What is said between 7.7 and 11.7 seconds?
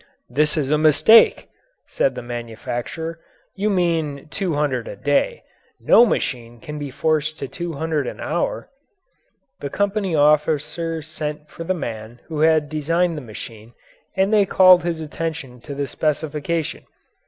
hundred an hour." The company officer sent for